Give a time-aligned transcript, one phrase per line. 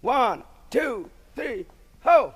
[0.00, 1.66] One, two, three,
[2.00, 2.32] ho!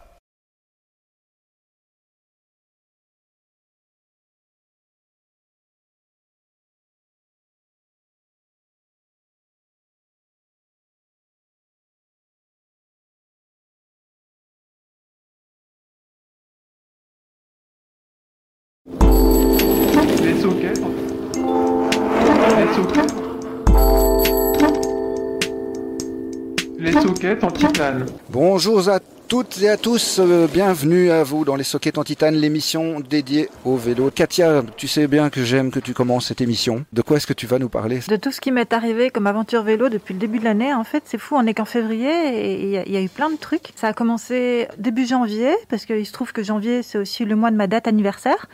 [27.32, 28.06] Les sockets en titane.
[28.28, 32.34] Bonjour à toutes et à tous, euh, bienvenue à vous dans les Sockets en Titane,
[32.34, 34.10] l'émission dédiée au vélo.
[34.10, 36.84] Katia, tu sais bien que j'aime que tu commences cette émission.
[36.92, 39.26] De quoi est-ce que tu vas nous parler De tout ce qui m'est arrivé comme
[39.26, 42.10] aventure vélo depuis le début de l'année, en fait, c'est fou, on est qu'en février
[42.10, 43.72] et il y, y a eu plein de trucs.
[43.76, 47.50] Ça a commencé début janvier, parce qu'il se trouve que janvier, c'est aussi le mois
[47.50, 48.46] de ma date anniversaire.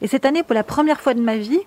[0.00, 1.60] Et cette année, pour la première fois de ma vie,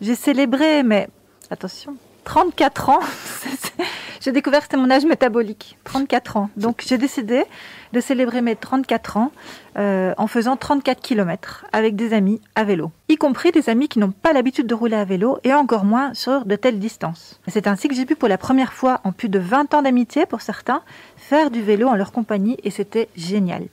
[0.00, 1.08] j'ai célébré, mais
[1.50, 3.00] attention, 34 ans.
[4.20, 6.50] j'ai découvert que c'était mon âge métabolique, 34 ans.
[6.56, 7.44] Donc j'ai décidé
[7.92, 9.32] de célébrer mes 34 ans
[9.78, 13.98] euh, en faisant 34 km avec des amis à vélo, y compris des amis qui
[13.98, 17.40] n'ont pas l'habitude de rouler à vélo et encore moins sur de telles distances.
[17.48, 20.26] C'est ainsi que j'ai pu pour la première fois en plus de 20 ans d'amitié
[20.26, 20.82] pour certains
[21.16, 23.66] faire du vélo en leur compagnie et c'était génial.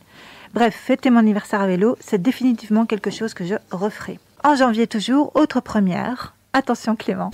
[0.54, 4.20] Bref, fêter mon anniversaire à vélo, c'est définitivement quelque chose que je referai.
[4.44, 6.34] En janvier toujours, autre première.
[6.54, 7.32] Attention Clément,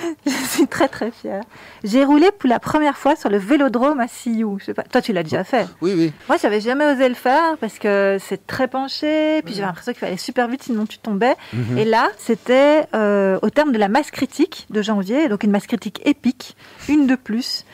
[0.26, 1.42] je suis très très fière.
[1.84, 4.58] J'ai roulé pour la première fois sur le vélodrome à Sioux.
[4.60, 5.66] Je sais pas, toi tu l'as déjà fait.
[5.80, 6.12] Oui, oui.
[6.28, 10.00] Moi, j'avais jamais osé le faire parce que c'est très penché, puis j'avais l'impression qu'il
[10.00, 11.34] fallait super vite sinon tu tombais.
[11.52, 11.78] Mhm.
[11.78, 15.66] Et là, c'était euh, au terme de la masse critique de janvier, donc une masse
[15.66, 16.56] critique épique,
[16.88, 17.64] une de plus.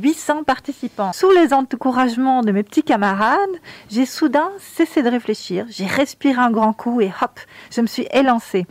[0.00, 1.12] 800 participants.
[1.12, 3.38] Sous les encouragements de mes petits camarades,
[3.90, 5.66] j'ai soudain cessé de réfléchir.
[5.68, 7.40] J'ai respiré un grand coup et hop,
[7.72, 8.66] je me suis élancée.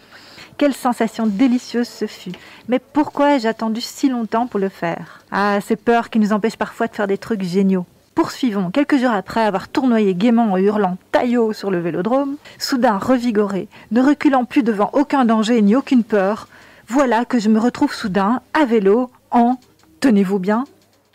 [0.58, 2.32] Quelle sensation délicieuse ce fut.
[2.68, 5.22] Mais pourquoi ai-je attendu si longtemps pour le faire?
[5.32, 7.86] Ah, ces peurs qui nous empêchent parfois de faire des trucs géniaux.
[8.16, 8.72] Poursuivons.
[8.72, 14.02] Quelques jours après avoir tournoyé gaiement en hurlant taillot sur le vélodrome, soudain revigoré, ne
[14.02, 16.48] reculant plus devant aucun danger ni aucune peur,
[16.88, 19.60] voilà que je me retrouve soudain à vélo en,
[20.00, 20.64] tenez-vous bien,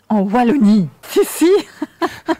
[0.07, 0.87] en Wallonie.
[1.09, 1.51] Si, si.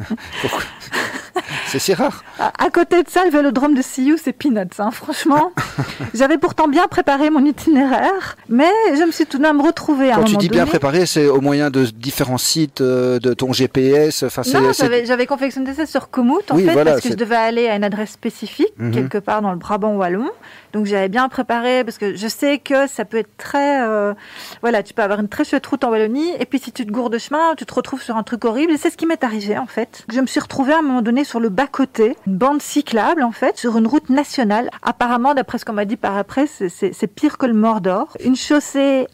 [1.80, 2.24] C'est rare.
[2.40, 5.52] À à côté de ça, le vélodrome de Sioux, c'est peanuts, hein, franchement.
[6.14, 10.16] J'avais pourtant bien préparé mon itinéraire, mais je me suis tout de même retrouvée à
[10.16, 13.52] un Quand tu dis bien préparé, c'est au moyen de différents sites, euh, de ton
[13.54, 14.24] GPS.
[14.24, 17.36] Enfin, Non, j'avais, confectionné ça sur Komoot, en Oui, fait, voilà, parce que je devais
[17.36, 18.92] aller à une adresse spécifique, Mhm.
[18.92, 20.30] quelque part dans le Brabant wallon.
[20.74, 23.86] Donc j'avais bien préparé, parce que je sais que ça peut être très...
[23.88, 24.14] euh,
[24.62, 26.92] voilà, tu peux avoir une très chouette route en Wallonie, et puis si tu te
[26.92, 28.72] gourdes de chemin, tu te retrouves sur un truc horrible.
[28.74, 30.04] Et c'est ce qui m'est arrivé, en fait.
[30.12, 33.32] Je me suis retrouvée à un moment donné sur le bas-côté, une bande cyclable, en
[33.32, 34.70] fait, sur une route nationale.
[34.82, 38.18] Apparemment, d'après ce qu'on m'a dit par après, c'est, pire que le Mordor.
[38.24, 39.08] Une chaussée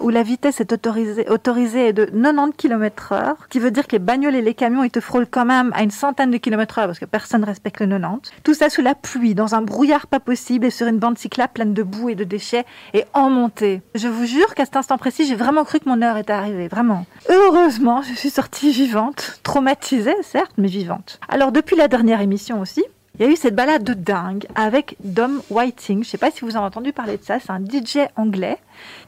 [0.00, 3.92] où la vitesse est autorisée, autorisée est de 90 km heure, qui veut dire que
[3.92, 6.78] les bagnoles et les camions, ils te frôlent quand même à une centaine de kilomètres
[6.78, 8.30] heure, parce que personne ne respecte le 90.
[8.44, 11.52] Tout ça sous la pluie, dans un brouillard pas possible, et sur une bande cyclable
[11.52, 12.64] pleine de boue et de déchets,
[12.94, 13.82] et en montée.
[13.96, 16.68] Je vous jure qu'à cet instant précis, j'ai vraiment cru que mon heure était arrivée,
[16.68, 17.06] vraiment.
[17.28, 21.18] Heureusement, je suis sortie vivante, traumatisée, certes, mais vivante.
[21.28, 22.84] Alors, depuis la dernière émission aussi,
[23.18, 26.04] il y a eu cette balade de dingue avec Dom Whiting.
[26.04, 27.40] Je sais pas si vous avez entendu parler de ça.
[27.40, 28.58] C'est un DJ anglais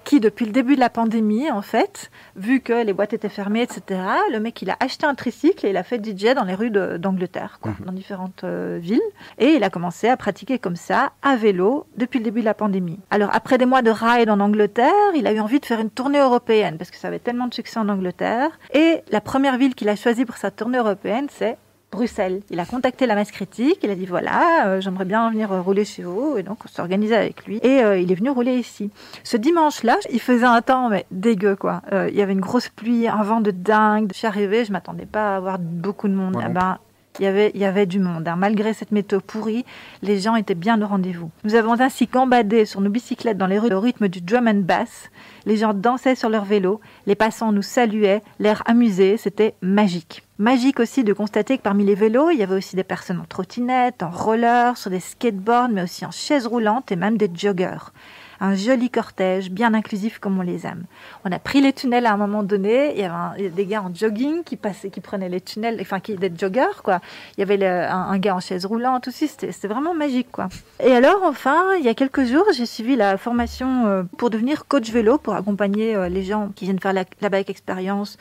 [0.02, 3.62] qui, depuis le début de la pandémie, en fait, vu que les boîtes étaient fermées,
[3.62, 4.00] etc.,
[4.32, 6.72] le mec, il a acheté un tricycle et il a fait DJ dans les rues
[6.72, 9.00] d'Angleterre, quoi, dans différentes euh, villes.
[9.38, 12.54] Et il a commencé à pratiquer comme ça, à vélo, depuis le début de la
[12.54, 12.98] pandémie.
[13.10, 15.90] Alors, après des mois de ride en Angleterre, il a eu envie de faire une
[15.90, 18.50] tournée européenne parce que ça avait tellement de succès en Angleterre.
[18.74, 21.58] Et la première ville qu'il a choisie pour sa tournée européenne, c'est
[21.92, 22.40] Bruxelles.
[22.50, 25.60] Il a contacté la masse critique, il a dit voilà, euh, j'aimerais bien venir euh,
[25.60, 28.30] rouler chez vous, et donc on s'est organisé avec lui, et euh, il est venu
[28.30, 28.90] rouler ici.
[29.24, 31.82] Ce dimanche-là, il faisait un temps mais dégueu quoi.
[31.92, 34.10] Euh, il y avait une grosse pluie, un vent de dingue.
[34.12, 36.34] Je suis arrivée, je m'attendais pas à avoir beaucoup de monde.
[36.34, 36.78] Non ben,
[37.18, 38.28] il y avait, il y avait du monde.
[38.28, 38.36] hein.
[38.36, 39.64] Malgré cette météo pourrie,
[40.00, 41.30] les gens étaient bien au rendez-vous.
[41.42, 44.62] Nous avons ainsi gambadé sur nos bicyclettes dans les rues au rythme du drum and
[44.62, 45.10] bass.
[45.44, 50.22] Les gens dansaient sur leurs vélos, les passants nous saluaient, l'air amusé, c'était magique.
[50.40, 53.26] Magique aussi de constater que parmi les vélos, il y avait aussi des personnes en
[53.26, 57.92] trottinette, en roller, sur des skateboards, mais aussi en chaise roulante et même des joggers.
[58.40, 60.86] Un joli cortège, bien inclusif comme on les aime.
[61.26, 62.94] On a pris les tunnels à un moment donné.
[62.94, 65.42] Il y avait il y a des gars en jogging qui passaient, qui prenaient les
[65.42, 67.00] tunnels, enfin des joggers quoi.
[67.36, 69.28] Il y avait un, gars en chaise roulante aussi.
[69.28, 70.48] C'était vraiment magique quoi.
[70.82, 74.66] Et alors enfin, il y a quelques jours, j'ai suivi la formation euh, pour devenir
[74.66, 78.16] coach vélo pour accompagner euh, les gens qui viennent faire la, la bike expérience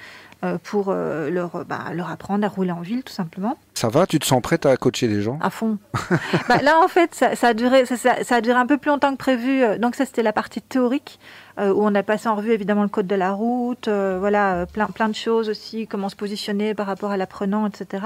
[0.63, 3.57] pour euh, leur, bah, leur apprendre à rouler en ville tout simplement.
[3.73, 5.37] Ça va Tu te sens prête à coacher des gens?
[5.41, 5.77] À fond.
[6.49, 8.77] bah, là, en fait, ça, ça a duré, ça, ça, ça, a duré un peu
[8.77, 9.63] plus longtemps que prévu.
[9.79, 11.19] Donc ça, c'était la partie théorique
[11.59, 14.55] euh, où on a passé en revue évidemment le code de la route, euh, voilà,
[14.55, 18.03] euh, plein, plein de choses aussi, comment se positionner par rapport à l'apprenant, etc.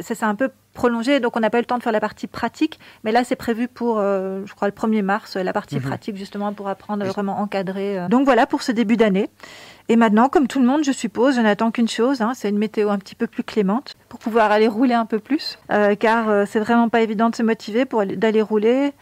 [0.00, 2.00] Ça s'est un peu prolongé, donc on n'a pas eu le temps de faire la
[2.00, 5.82] partie pratique, mais là c'est prévu pour, je crois, le 1er mars, la partie mhm.
[5.82, 8.06] pratique justement pour apprendre vraiment encadré.
[8.10, 9.30] Donc voilà pour ce début d'année.
[9.88, 12.58] Et maintenant, comme tout le monde, je suppose, je n'attends qu'une chose, hein, c'est une
[12.58, 15.58] météo un petit peu plus clémente pour pouvoir aller rouler un peu plus,
[16.00, 18.92] car c'est vraiment pas évident de se motiver pour d'aller rouler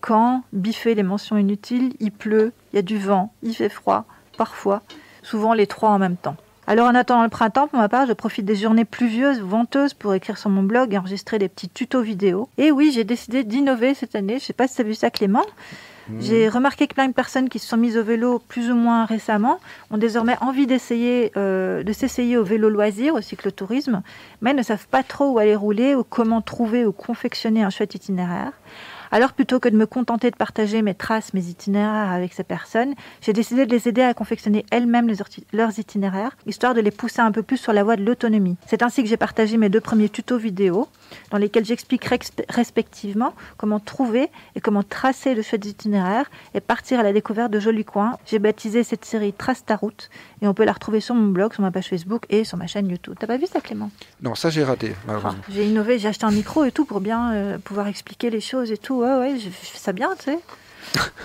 [0.00, 4.04] quand biffer les mentions inutiles, il pleut, il y a du vent, il fait froid,
[4.36, 4.82] parfois,
[5.22, 6.36] souvent les trois en même temps.
[6.68, 10.12] Alors en attendant le printemps, pour ma part, je profite des journées pluvieuses, venteuses pour
[10.12, 12.50] écrire sur mon blog et enregistrer des petits tutos vidéo.
[12.58, 14.34] Et oui, j'ai décidé d'innover cette année.
[14.34, 15.46] Je ne sais pas si tu as vu ça Clément.
[16.10, 16.20] Mmh.
[16.20, 19.06] J'ai remarqué que plein de personnes qui se sont mises au vélo plus ou moins
[19.06, 19.60] récemment
[19.90, 24.02] ont désormais envie d'essayer, euh, de s'essayer au vélo loisir, au cyclotourisme,
[24.42, 27.94] mais ne savent pas trop où aller rouler ou comment trouver ou confectionner un chouette
[27.94, 28.52] itinéraire.
[29.10, 32.94] Alors plutôt que de me contenter de partager mes traces, mes itinéraires avec ces personnes,
[33.20, 35.10] j'ai décidé de les aider à confectionner elles-mêmes
[35.52, 38.56] leurs itinéraires, histoire de les pousser un peu plus sur la voie de l'autonomie.
[38.66, 40.88] C'est ainsi que j'ai partagé mes deux premiers tutos vidéo,
[41.30, 42.08] dans lesquels j'explique
[42.48, 47.60] respectivement comment trouver et comment tracer le choix itinéraires et partir à la découverte de
[47.60, 48.18] jolis coins.
[48.26, 50.10] J'ai baptisé cette série Trace ta route
[50.42, 52.66] et on peut la retrouver sur mon blog, sur ma page Facebook et sur ma
[52.66, 53.14] chaîne YouTube.
[53.18, 53.90] T'as pas vu ça Clément?
[54.22, 54.94] Non, ça j'ai raté.
[55.08, 58.40] Ah, j'ai innové, j'ai acheté un micro et tout pour bien euh, pouvoir expliquer les
[58.40, 60.38] choses et tout ouais, ouais, je fais ça bien, tu sais.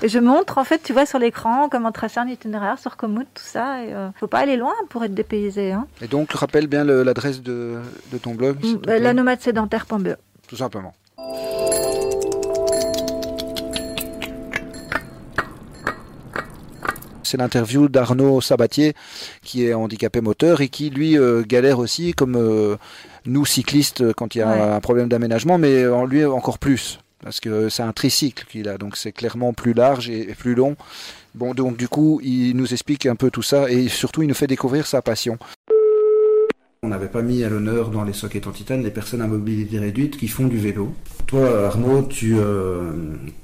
[0.01, 3.27] Et je montre, en fait, tu vois, sur l'écran, comment tracer un itinéraire sur Komoot,
[3.33, 3.83] tout ça.
[3.83, 5.71] Il ne euh, faut pas aller loin pour être dépaysé.
[5.71, 5.87] Hein.
[6.01, 7.77] Et donc, rappelle bien l'adresse de,
[8.11, 10.15] de, ton blog mm, La nomade sédentaire.be.
[10.47, 10.93] Tout simplement.
[17.25, 18.93] c'est l'interview d'Arnaud Sabatier,
[19.41, 22.75] qui est handicapé moteur et qui, lui, euh, galère aussi, comme euh,
[23.25, 27.39] nous cyclistes, quand il y a un problème d'aménagement, mais en lui encore plus parce
[27.39, 30.75] que c'est un tricycle qu'il a, donc c'est clairement plus large et plus long.
[31.35, 34.35] Bon, donc du coup, il nous explique un peu tout ça et surtout, il nous
[34.35, 35.37] fait découvrir sa passion.
[36.83, 39.79] On n'avait pas mis à l'honneur dans les sockets en titane les personnes à mobilité
[39.79, 40.93] réduite qui font du vélo.
[41.27, 42.91] Toi, Arnaud, tu, euh,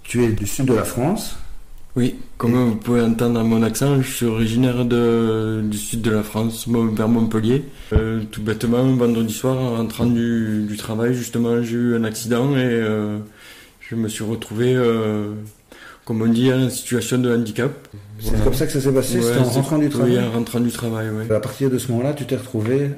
[0.03, 1.37] tu es du sud de la France.
[1.95, 6.21] Oui, comme vous pouvez entendre mon accent, je suis originaire de, du sud de la
[6.21, 7.63] France, vers Montpellier.
[7.93, 12.51] Euh, tout bêtement, vendredi soir, en rentrant du, du travail, justement, j'ai eu un accident
[12.51, 13.17] et euh,
[13.89, 15.33] je me suis retrouvé, euh,
[16.05, 17.71] comme on dit, en situation de handicap.
[18.19, 20.59] C'est comme ça que ça s'est passé C'était en rentrant du travail Oui, en rentrant
[20.59, 21.33] du travail, oui.
[21.33, 22.91] À partir de ce moment-là, tu t'es retrouvé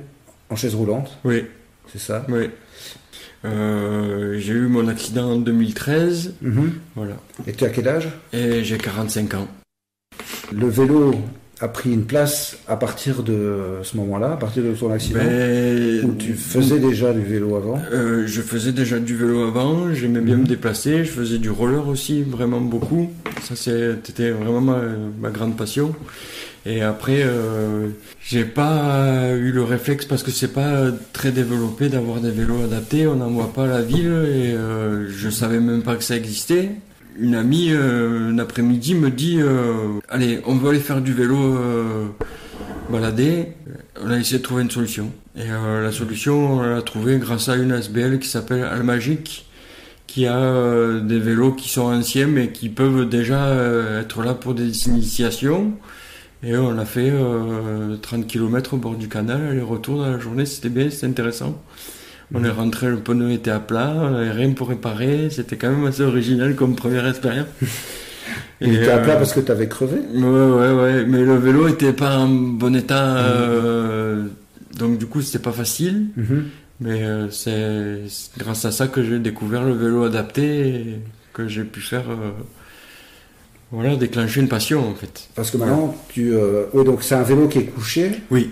[0.49, 1.45] en chaise roulante Oui.
[1.91, 2.49] C'est ça Oui.
[3.45, 6.35] Euh, j'ai eu mon accident en 2013.
[6.41, 6.73] Mhm.
[6.95, 7.15] Voilà.
[7.47, 8.09] Et tu as quel âge?
[8.33, 9.47] Et j'ai 45 ans.
[10.51, 11.15] Le vélo
[11.61, 16.03] a pris une place à partir de ce moment-là, à partir de ton accident ben,
[16.03, 17.79] Ou tu faisais déjà du vélo avant?
[17.93, 21.87] Euh, Je faisais déjà du vélo avant, j'aimais bien me déplacer, je faisais du roller
[21.87, 23.11] aussi, vraiment beaucoup.
[23.43, 25.93] Ça, c'était vraiment ma, grande passion.
[26.65, 27.89] Et après, euh,
[28.23, 33.07] j'ai pas eu le réflexe parce que c'est pas très développé d'avoir des vélos adaptés.
[33.07, 36.15] On n'en voit pas à la ville et euh, je savais même pas que ça
[36.15, 36.69] existait
[37.19, 41.37] une amie, euh, un après-midi, me dit euh, Allez, on veut aller faire du vélo
[41.37, 42.07] euh,
[42.89, 43.47] balader.
[44.01, 45.11] On a essayé de trouver une solution.
[45.35, 49.45] Et la solution, on l'a trouvée grâce à une SBL qui s'appelle Almagic,
[50.07, 53.55] qui a des vélos qui sont anciens mais qui peuvent déjà
[54.01, 55.71] être là pour des initiations.
[56.43, 57.13] Et on a fait
[58.01, 61.61] 30 km au bord du canal, aller-retour dans la journée, c'était bien, c'était intéressant.
[62.33, 65.29] On est rentré, le pneu était à plat, on n'avait rien pour réparer.
[65.29, 67.47] C'était quand même assez original comme première expérience.
[68.61, 71.05] Il était à plat euh, parce que tu avais crevé Ouais, ouais, ouais.
[71.05, 73.17] Mais le vélo était pas en bon état.
[73.17, 74.27] Euh,
[74.77, 76.07] donc du coup, c'était pas facile.
[76.15, 76.45] Mhm.
[76.79, 78.01] Mais euh, c'est
[78.37, 80.99] grâce à ça que j'ai découvert le vélo adapté et
[81.33, 82.05] que j'ai pu faire.
[83.71, 85.27] voilà, déclencher une passion en fait.
[85.35, 86.33] Parce que maintenant, tu.
[86.73, 88.51] oui, donc c'est un vélo qui est couché Oui.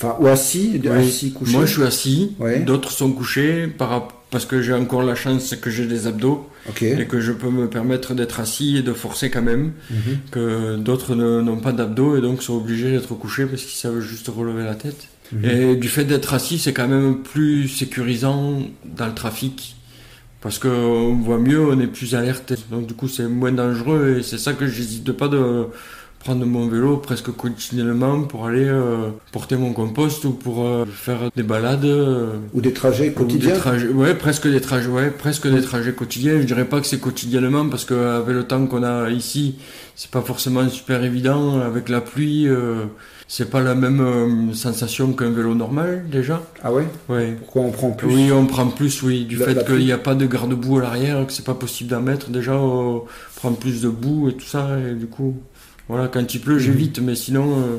[0.00, 1.52] Enfin, ou assis, assis couché.
[1.52, 2.36] Moi, je suis assis.
[2.64, 6.48] D'autres sont couchés par, parce que j'ai encore la chance que j'ai des abdos
[6.80, 9.72] et que je peux me permettre d'être assis et de forcer quand même.
[9.90, 10.18] Mhm.
[10.30, 14.28] Que d'autres n'ont pas d'abdos et donc sont obligés d'être couchés parce qu'ils savent juste
[14.28, 15.08] relever la tête.
[15.32, 15.44] Mhm.
[15.44, 19.74] Et du fait d'être assis, c'est quand même plus sécurisant dans le trafic
[20.40, 22.52] parce qu'on voit mieux, on est plus alerte.
[22.70, 25.66] Donc du coup, c'est moins dangereux et c'est ça que j'hésite pas de
[26.20, 31.30] prendre mon vélo presque quotidiennement pour aller euh, porter mon compost ou pour euh, faire
[31.36, 31.84] des balades.
[31.84, 35.92] euh, Ou des trajets quotidiens des trajets, ouais, presque des trajets, ouais, presque des trajets
[35.92, 36.40] quotidiens.
[36.40, 39.56] Je dirais pas que c'est quotidiennement parce que avec le temps qu'on a ici,
[39.94, 41.60] c'est pas forcément super évident.
[41.60, 42.84] Avec la pluie, euh,
[43.28, 46.42] c'est pas la même euh, sensation qu'un vélo normal déjà.
[46.62, 46.86] Ah ouais?
[47.08, 47.36] Ouais.
[47.38, 48.08] Pourquoi on prend plus?
[48.08, 50.82] Oui, on prend plus, oui, du La- fait qu'il n'y a pas de garde-boue à
[50.82, 52.30] l'arrière, que c'est pas possible d'en mettre.
[52.30, 53.04] Déjà, on
[53.36, 55.36] prend plus de boue et tout ça, et du coup,
[55.88, 56.60] voilà, quand il pleut, Mhm.
[56.60, 57.76] j'évite, mais sinon, euh,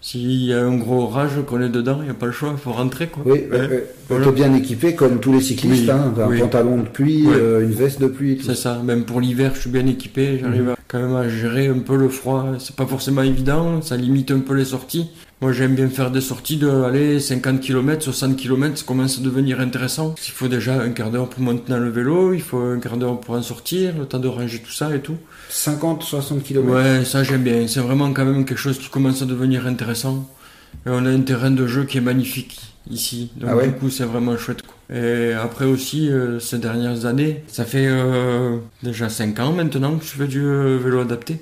[0.00, 2.50] s'il y a un gros orage, qu'on est dedans, il n'y a pas le choix,
[2.52, 3.22] il faut rentrer, quoi.
[3.24, 3.60] Oui, Ouais.
[3.60, 3.86] ouais, ouais.
[4.08, 4.26] Voilà.
[4.26, 6.40] T'es bien équipé comme tous les cyclistes, Oui, hein, un oui.
[6.40, 7.34] pantalon de pluie, Ouais.
[7.36, 8.40] euh, une veste de pluie.
[8.44, 10.74] C'est ça, même pour l'hiver, je suis bien équipé, j'arrive Mhm.
[10.88, 12.46] quand même à gérer un peu le froid.
[12.58, 15.08] C'est pas forcément évident, ça limite un peu les sorties.
[15.42, 19.22] Moi, j'aime bien faire des sorties de aller 50 km, 60 km, ça commence à
[19.22, 20.14] devenir intéressant.
[20.24, 22.96] Il faut déjà un quart d'heure pour monter dans le vélo, il faut un quart
[22.96, 25.16] d'heure pour en sortir, le temps de ranger tout ça et tout.
[25.48, 26.68] 50, 60 km.
[26.68, 27.66] Ouais, ça j'aime bien.
[27.66, 30.30] C'est vraiment quand même quelque chose qui commence à devenir intéressant.
[30.86, 33.32] Et on a un terrain de jeu qui est magnifique ici.
[33.34, 34.62] Donc Ah ouais du coup, c'est vraiment chouette.
[34.94, 40.04] Et après aussi, euh, ces dernières années, ça fait euh, déjà 5 ans maintenant que
[40.04, 41.40] je fais du euh, vélo adapté.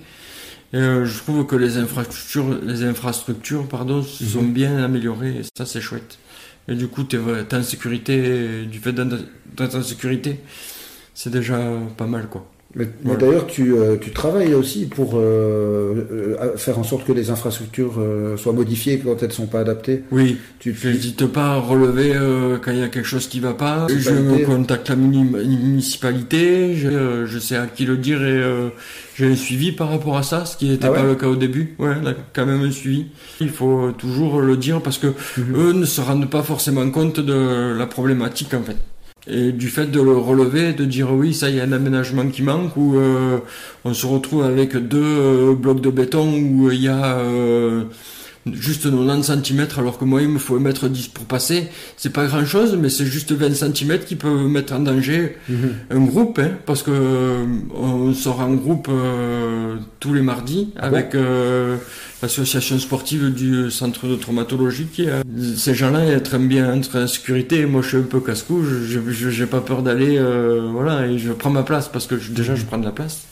[0.73, 5.37] Et euh, je trouve que les infrastructures, les infrastructures pardon, se sont bien améliorées.
[5.41, 6.19] Et ça, c'est chouette.
[6.69, 10.39] Et du coup, tu es, en sécurité, du fait d'être en sécurité,
[11.15, 11.59] c'est déjà
[11.97, 12.47] pas mal, quoi.
[12.77, 13.19] Mais, mais Voilà.
[13.19, 16.07] d'ailleurs, tu, euh, tu travailles aussi pour euh,
[16.41, 19.59] euh, faire en sorte que les infrastructures euh, soient modifiées quand elles ne sont pas
[19.59, 20.05] adaptées.
[20.13, 23.41] Oui, Tu, Je n'hésite pas à relever euh, quand il y a quelque chose qui
[23.41, 23.89] va pas.
[23.89, 28.39] Je me contacte la muni- municipalité, je, euh, je sais à qui le dire et
[28.39, 28.69] euh,
[29.21, 31.27] j'ai un suivi par rapport à ça, ce qui n'était Ah ouais pas le cas
[31.27, 31.75] au début.
[31.79, 33.07] Ouais, là, quand même un suivi.
[33.41, 35.55] Il faut toujours le dire parce que Mhm.
[35.57, 38.77] eux ne se rendent pas forcément compte de la problématique en fait.
[39.27, 42.27] Et du fait de le relever, de dire oui, ça, il y a un aménagement
[42.29, 43.39] qui manque, ou euh,
[43.85, 47.85] on se retrouve avec deux euh, blocs de béton où il y a euh,
[48.53, 51.69] juste 90 cm, alors que moi, il me faut 1m10 pour passer.
[51.97, 55.71] C'est pas grand chose, mais c'est juste 20 cm qui peuvent mettre en danger Mhm.
[55.91, 57.45] un groupe, hein, parce que euh,
[57.75, 61.77] on sort en groupe euh, tous les mardis Ah bon avec euh,
[62.23, 64.87] l'association sportive du centre de traumatologie.
[64.93, 65.07] Qui
[65.57, 67.67] Ces gens-là, ils aiment bien être en sécurité.
[67.67, 68.63] Moi, je suis un peu casse-cou.
[68.65, 70.19] Je je- j'ai pas peur d'aller,
[70.73, 73.23] voilà, et je prends ma place parce que je- déjà, je prends de la place.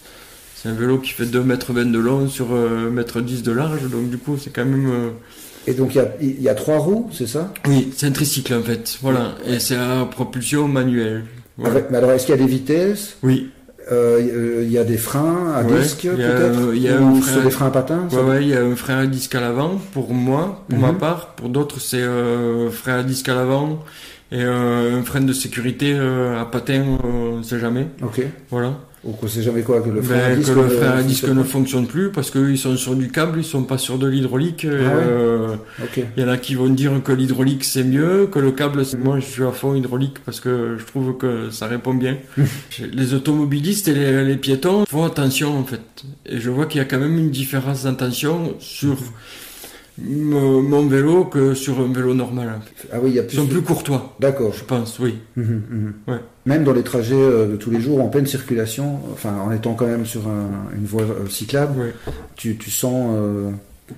[0.60, 3.44] C'est un vélo qui fait 2 mètres 20 de long sur euh, 1 mètre 10
[3.44, 4.90] de large, donc du coup, c'est quand même.
[4.90, 5.10] euh,
[5.68, 7.52] Et donc, il y a, il y a trois roues, c'est ça?
[7.68, 8.98] Oui, c'est un tricycle en fait.
[9.00, 11.24] Voilà, et c'est à propulsion manuelle.
[11.56, 11.76] Voilà.
[11.76, 13.16] Avec- mais alors, est-ce qu'il y a des vitesses?
[13.22, 13.50] Oui,
[13.90, 16.58] Euh, euh, Il y a des freins à Ouais, disque, il y a, peut-être?
[16.60, 18.62] euh, il y a un frein- des freins à patins ça Ouais, il y a
[18.62, 20.84] un frein à disque à l'avant pour moi, pour Mhm.
[20.86, 21.28] ma part.
[21.36, 23.82] Pour d'autres, c'est euh, frein à disque à l'avant
[24.30, 27.86] et euh, un frein de sécurité euh, à patin, euh, on sait jamais.
[28.02, 28.20] Ok.
[28.50, 28.74] Voilà.
[29.04, 30.86] Donc, on sait jamais quoi, que le frein à Ben, disque, que le ne frein
[30.86, 33.78] à fonctionne disque ne fonctionne plus parce qu'ils sont sur du câble, ils sont pas
[33.78, 34.66] sur de l'hydraulique.
[34.68, 35.56] Ah euh.
[36.16, 38.98] Il y en a qui vont dire que l'hydraulique c'est mieux, que le câble c'est...
[38.98, 42.16] Moi je suis à fond hydraulique parce que je trouve que ça répond bien.
[42.92, 45.80] les automobilistes et les, les piétons font attention en fait.
[46.26, 48.96] Et je vois qu'il y a quand même une différence d'attention sur
[50.00, 52.60] mon mon vélo que sur un vélo normal.
[52.92, 54.52] Ah oui, il y a Ils sont de- plus courtois, D'accord.
[54.56, 55.16] je pense, oui.
[55.36, 55.92] Mhm, mhm.
[56.06, 56.20] Ouais.
[56.48, 59.74] Même dans les trajets euh, de tous les jours, en pleine circulation, enfin, en étant
[59.74, 61.94] quand même sur un- une voie euh, cyclable, Ouais.
[62.36, 63.50] tu, tu sens, euh,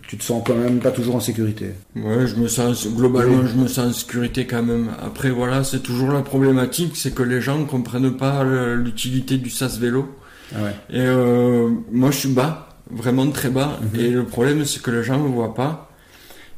[0.08, 1.66] tu te sens quand même pas toujours en sécurité.
[1.94, 3.48] Ouais, je me sens globalement, Oui.
[3.54, 4.88] je me sens en sécurité quand même.
[5.00, 8.42] Après, voilà, c'est toujours la problématique, c'est que les gens comprennent pas
[8.74, 10.08] l'utilité du sas vélo.
[10.52, 10.74] Ah ouais.
[10.90, 13.78] Et euh, moi, je suis bas, vraiment très bas.
[13.94, 14.00] Mhm.
[14.00, 15.89] Et le problème, c'est que les gens me voient pas.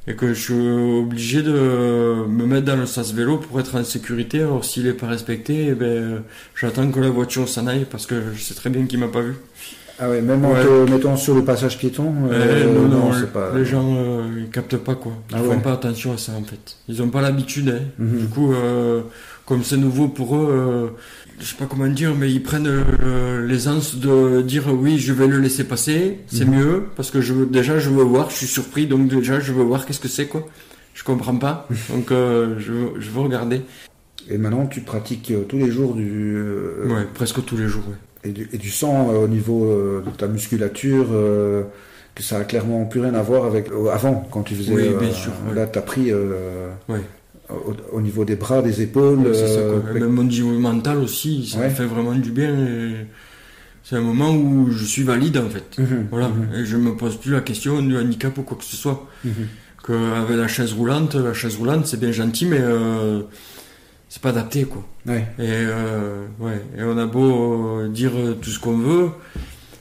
[0.08, 3.84] Et que je suis obligé de me mettre dans le sas vélo pour être en
[3.84, 4.40] sécurité.
[4.40, 6.24] Alors, s'il est pas respecté, eh ben,
[6.56, 9.20] j'attends que la voiture s'en aille parce que je sais très bien qu'il m'a pas
[9.20, 9.34] vu.
[10.04, 13.32] Ah ouais, même en te mettant sur le passage piéton, euh, Eh, non, non, c'est
[13.32, 13.52] pas.
[13.54, 15.12] les gens, euh, ils captent pas quoi.
[15.30, 16.76] Ils Ah font pas attention à ça en fait.
[16.88, 17.68] Ils ont pas l'habitude.
[17.68, 17.84] Hein.
[17.98, 18.18] Mhm.
[18.18, 19.02] Du coup, euh,
[19.46, 20.86] comme c'est nouveau pour eux, euh,
[21.38, 25.28] je sais pas comment dire, mais ils prennent euh, l'aisance de dire oui, je vais
[25.28, 26.54] le laisser passer, c'est Mhm.
[26.58, 29.62] mieux parce que je déjà je veux voir, je suis surpris, donc déjà je veux
[29.62, 30.48] voir qu'est-ce que c'est quoi.
[30.94, 33.62] Je comprends pas, donc euh, je, veux, je veux regarder.
[34.28, 37.84] Et maintenant, tu pratiques euh, tous les jours du, euh, Ouais, presque tous les jours.
[37.88, 37.96] ouais.
[38.24, 41.62] Et du, et du sang euh, au niveau euh, de ta musculature, euh,
[42.14, 44.72] que ça a clairement plus rien à voir avec avant, quand tu faisais.
[44.72, 45.54] Oui, bien sûr, ouais.
[45.54, 47.00] Là, tu as pris Ouais.
[47.50, 49.20] au, au niveau des bras, des épaules.
[49.20, 49.60] Ouais, c'est ça.
[49.94, 52.54] Même au niveau mental aussi, ça me fait vraiment du bien.
[52.54, 53.06] et
[53.82, 55.78] C'est un moment où je suis valide en fait.
[55.78, 58.64] mhm, Voilà, mhm, et je me pose plus la question du handicap ou quoi que
[58.64, 59.06] ce soit.
[59.82, 62.60] Que avec la chaise roulante, la chaise roulante c'est bien gentil, mais
[64.12, 64.84] c'est pas adapté quoi.
[65.06, 65.24] Ouais.
[65.38, 69.08] Et euh, ouais, et on a beau euh, dire tout ce qu'on veut,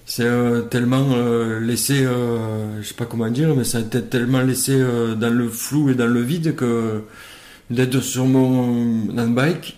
[0.05, 4.01] C'est euh, tellement euh, laissé, euh, je sais pas comment dire, mais ça a été
[4.01, 7.03] tellement laissé euh, dans le flou et dans le vide que
[7.69, 9.77] d'être sur mon bike,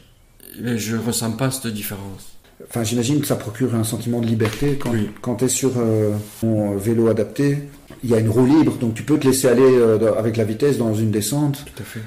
[0.63, 2.37] eh, je ressens pas cette différence.
[2.69, 5.09] Enfin, j'imagine que ça procure un sentiment de liberté quand, Oui.
[5.21, 7.57] quand tu es sur euh, ton vélo adapté.
[8.03, 10.43] Il y a une roue libre, donc tu peux te laisser aller euh, avec la
[10.43, 11.63] vitesse dans une descente.
[11.65, 12.01] Tout à fait.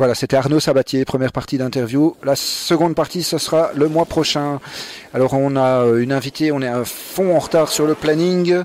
[0.00, 2.16] Voilà, c'était Arnaud Sabatier, première partie d'interview.
[2.24, 4.58] La seconde partie, ce sera le mois prochain.
[5.12, 8.62] Alors, on a euh, une invitée, on est à fond en retard sur le planning,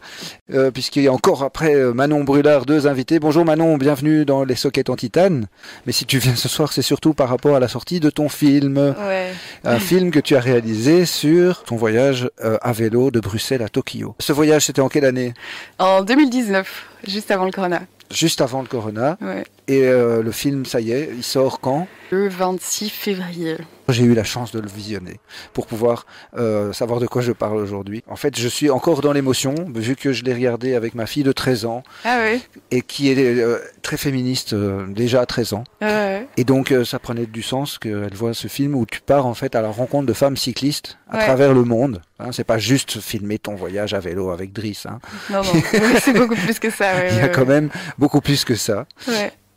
[0.54, 3.20] euh, puisqu'il y a encore après euh, Manon Brulard deux invités.
[3.20, 5.48] Bonjour Manon, bienvenue dans Les Sockets en Titane.
[5.86, 8.30] Mais si tu viens ce soir, c'est surtout par rapport à la sortie de ton
[8.30, 8.77] film.
[8.77, 9.34] Ouais.
[9.65, 14.15] Un film que tu as réalisé sur ton voyage à vélo de Bruxelles à Tokyo.
[14.20, 15.34] Ce voyage, c'était en quelle année?
[15.80, 17.82] En 2019, juste avant le corona.
[18.10, 19.18] Juste avant le corona.
[19.20, 19.44] Ouais.
[19.67, 21.88] Et euh, le film, ça y est, il sort quand?
[22.12, 23.57] Le 26 février.
[23.89, 25.19] J'ai eu la chance de le visionner
[25.53, 26.05] pour pouvoir
[26.38, 28.03] euh, savoir de quoi je parle aujourd'hui.
[28.07, 31.24] En fait, je suis encore dans l'émotion, vu que je l'ai regardé avec ma fille
[31.24, 32.39] de 13 ans, Ah ouais.
[32.72, 35.63] et qui est euh, très féministe euh, déjà à 13 ans.
[35.81, 36.27] Ouais, ouais.
[36.38, 39.55] Et donc, ça prenait du sens qu'elle voit ce film où tu pars en fait
[39.55, 41.24] à la rencontre de femmes cyclistes à Ouais.
[41.25, 42.01] travers le monde.
[42.19, 44.86] Hein, c'est pas juste filmer ton voyage à vélo avec Driss.
[44.86, 45.00] Hein.
[45.31, 45.51] Non, non.
[46.01, 46.93] C'est beaucoup plus que ça.
[46.95, 48.86] Ouais, Il y a quand même beaucoup plus que ça.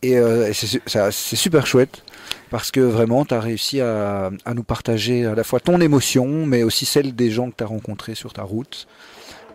[0.02, 2.02] Et, euh, c'est super chouette
[2.50, 6.26] parce que vraiment, tu as réussi à, à nous partager à la fois ton émotion,
[6.46, 8.86] mais aussi celle des gens que tu as rencontrés sur ta route.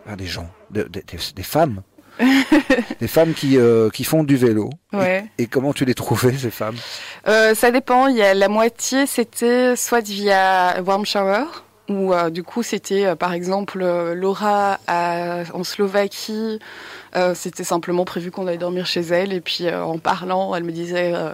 [0.06, 1.82] Enfin, des gens, de- de- des, des femmes.
[3.00, 4.70] des femmes qui, euh, qui font du vélo.
[4.92, 5.24] Ouais.
[5.38, 6.76] Et, et comment tu les trouvais, ces femmes?
[7.26, 8.06] Euh, ça dépend.
[8.06, 11.44] Il y a la moitié, c'était soit via Warm Shower,
[11.88, 13.84] ou euh, du coup c'était par exemple
[14.14, 16.60] Laura à- en Slovaquie.
[17.16, 20.64] Euh, c'était simplement prévu qu'on allait dormir chez elle et puis euh, en parlant, elle
[20.64, 21.30] me disait euh,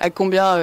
[0.00, 0.54] à combien.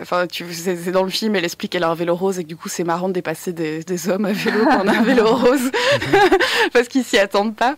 [0.00, 2.44] Enfin, tu c'est c'est dans le film, elle explique qu'elle a un vélo rose et
[2.44, 4.98] que du coup c'est marrant de dépasser des, des hommes à vélo quand on a
[4.98, 5.70] un vélo rose
[6.72, 7.76] parce qu'ils s'y attendent pas.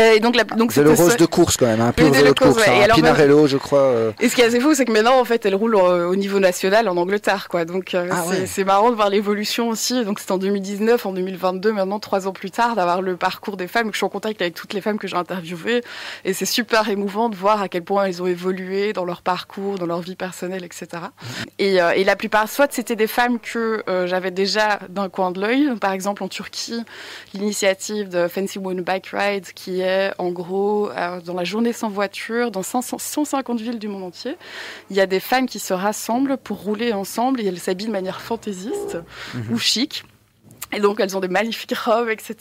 [0.00, 2.12] Euh, et donc, la, donc Vélo c'était rose de course quand même, un pur Oui,
[2.12, 2.54] vélo de course.
[2.54, 2.72] course, ouais.
[2.72, 3.80] hein, Et un alors, Pinarello, je crois.
[3.80, 6.06] euh, Et ce qui est assez fou, c'est que maintenant, en fait, elle roule euh,
[6.08, 7.64] au niveau national en Angleterre, quoi.
[7.64, 8.64] Donc, euh, Ah c'est ouais.
[8.64, 10.04] marrant de voir l'évolution aussi.
[10.04, 13.68] Donc, c'est en 2019, en 2022, maintenant, trois ans plus tard, d'avoir le parcours des
[13.68, 13.88] femmes.
[13.88, 15.82] que Je suis en contact avec toutes les femmes que j'ai interviewées.
[16.24, 19.78] Et c'est super émouvant de voir à quel point elles ont évolué dans leur parcours,
[19.78, 20.86] dans leur vie personnelle, etc.
[21.58, 25.30] Et, euh, et la plupart, soit c'était des femmes que euh, j'avais déjà d'un coin
[25.30, 25.70] de l'œil.
[25.80, 26.82] Par exemple, en Turquie,
[27.34, 31.88] l'initiative de Fancy Woman Bike Ride, qui est en gros euh, dans la journée sans
[31.88, 34.36] voiture, dans 500 150 villes du monde entier.
[34.90, 37.92] Il y a des femmes qui se rassemblent pour rouler ensemble et elles s'habillent de
[37.92, 38.98] manière fantaisiste
[39.50, 40.04] ou chic.
[40.76, 42.36] Et donc elles ont des magnifiques robes, etc.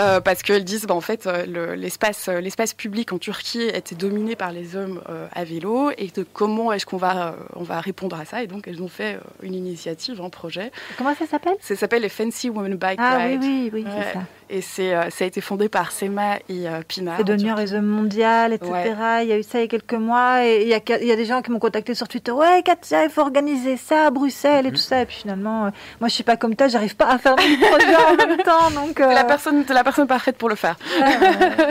[0.00, 2.28] Euh, parce qu'elles disent, bah, en fait, euh, le- l'espace,
[2.74, 6.84] public en Turquie était dominé par les hommes euh, à vélo, et de comment est-ce
[6.86, 8.42] qu'on va, euh, on va répondre à ça.
[8.42, 10.72] Et donc elles ont fait une initiative, un projet.
[10.98, 11.54] Comment ça s'appelle?
[11.60, 13.42] Ça s'appelle les Fancy Women Bike Ah oui, Ride.
[13.42, 13.90] oui, oui, Ouais.
[14.08, 14.24] c'est ça.
[14.48, 17.14] Et c'est, euh, ça a été fondé par Sema et euh, Pina.
[17.16, 18.70] C'est en devenu un réseau mondial, etc.
[18.72, 19.24] Ouais.
[19.24, 21.06] Il y a eu ça il y a quelques mois et il y a, il
[21.06, 22.30] y a des gens qui m'ont contacté sur Twitter.
[22.30, 25.02] Ouais, Katia, il faut organiser ça à Bruxelles et tout ça.
[25.02, 27.42] Et puis finalement, euh, moi je suis pas comme toi, j'arrive pas à faire des
[27.70, 28.70] projets en même temps.
[28.72, 30.76] Donc, euh, la personne, la personne parfaite pour le faire.
[31.00, 31.16] ouais,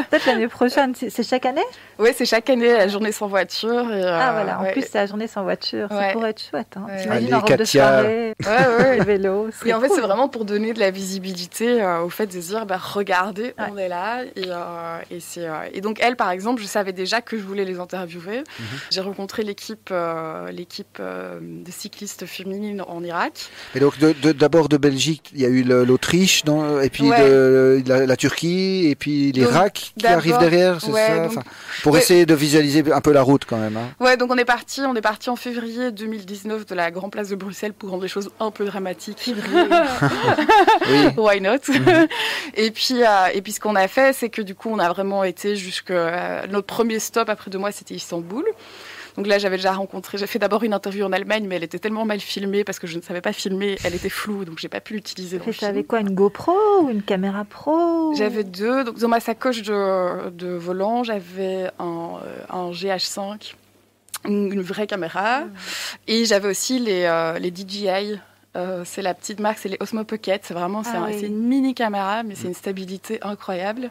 [0.10, 0.94] peut-être l'année prochaine.
[0.96, 1.64] C'est c'est chaque année?
[2.00, 3.92] Oui, c'est chaque année la journée sans voiture.
[3.92, 4.72] Et, euh, Ah voilà, en ouais.
[4.74, 5.88] plus c'est la journée sans voiture.
[5.90, 6.76] Ça pourrait être chouette.
[6.76, 6.86] Hein.
[6.90, 7.02] Ouais.
[7.02, 7.88] T'imagines Allez, en robe de Katia.
[7.88, 8.98] soirée, Ouais, ouais.
[9.00, 9.48] le vélo.
[9.66, 12.40] Et en fait, c'est vraiment pour donner de la visibilité euh, au fait de se
[12.66, 13.66] dire, bah, regardez, Ouais.
[13.72, 14.24] on est là.
[14.36, 17.44] Et, euh, et, c'est, euh, et donc, elle, par exemple, je savais déjà que je
[17.44, 18.40] voulais les interviewer.
[18.40, 18.66] Mhm.
[18.92, 23.50] J'ai rencontré l'équipe, euh, l'équipe euh, de cyclistes féminines en Irak.
[23.76, 27.10] Et donc, de- de- d'abord de, Belgique, il y a eu l'Autriche, dans- et puis
[27.10, 27.20] Ouais.
[27.20, 31.44] de, la, la Turquie, et puis l'Irak qui arrive derrière, c'est ouais, ça donc- Enfin,
[31.84, 32.00] Pour ouais.
[32.00, 33.78] essayer de visualiser un peu la route quand même.
[33.78, 33.90] hein.
[34.00, 37.30] Ouais, donc on est parti, on est parti en février 2019 de la Grand Place
[37.30, 39.34] de Bruxelles pour rendre les choses un peu dramatiques.
[40.88, 41.08] Oui.
[41.18, 41.60] Why not?
[41.70, 42.08] Mhm.
[42.56, 44.90] Et puis, euh, et puis ce qu'on a fait, c'est que du coup, on a
[44.90, 48.46] vraiment été jusque euh, notre premier stop après deux mois, c'était Istanbul.
[49.18, 50.18] Donc là, j'avais déjà rencontré.
[50.18, 52.88] J'ai fait d'abord une interview en Allemagne, mais elle était tellement mal filmée parce que
[52.88, 53.78] je ne savais pas filmer.
[53.84, 55.70] Elle était floue, donc j'ai pas pu l'utiliser dans film.
[55.70, 58.84] avec quoi Une GoPro ou une caméra pro J'avais deux.
[58.84, 63.54] Donc dans ma sacoche de, de volant, j'avais un, euh, un GH5,
[64.28, 65.44] une, vraie caméra,
[66.08, 68.20] et j'avais aussi les, euh, les DJI.
[68.56, 70.42] Euh, c'est la petite marque, c'est les Osmo Pocket.
[70.46, 71.18] C'est vraiment, Ah oui.
[71.20, 73.90] c'est une mini caméra, mais c'est une stabilité incroyable.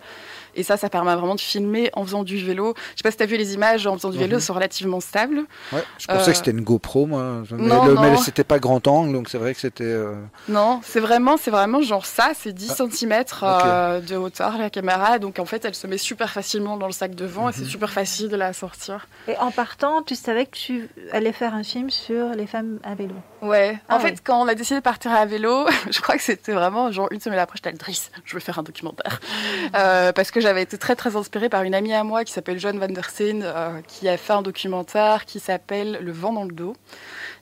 [0.57, 2.75] Et ça, ça permet vraiment de filmer en faisant du vélo.
[2.93, 4.41] Je sais pas si tu as vu les images en faisant du vélo, Mhm.
[4.41, 5.45] sont relativement stables.
[5.73, 7.43] Ouais, je pensais Euh, que c'était une GoPro, moi.
[7.51, 8.01] Mais, non, le- non.
[8.03, 9.85] mais c'était pas grand angle, donc c'est vrai que c'était.
[9.85, 10.15] euh,
[10.49, 13.13] Non, c'est vraiment, c'est vraiment genre ça, c'est 10 cm
[13.43, 14.05] ok.
[14.07, 15.19] de hauteur la caméra.
[15.19, 17.59] Donc en fait, elle se met super facilement dans le sac devant et Mhm.
[17.59, 19.07] c'est super facile de la sortir.
[19.29, 22.95] Et en partant, tu savais que tu allais faire un film sur les femmes à
[22.95, 23.15] vélo?
[23.43, 23.79] Ouais.
[23.89, 26.53] En Ah fait, quand on a décidé de partir à vélo, je crois que c'était
[26.53, 29.21] vraiment genre une semaine après, j'étais là, Driss, je veux faire un documentaire.
[29.75, 32.61] Euh, parce que j'avais été très très inspirée par une amie à moi qui s'appelle
[32.61, 36.45] Joan van der Steen, euh, qui a fait un documentaire qui s'appelle Le vent dans
[36.45, 36.75] le dos.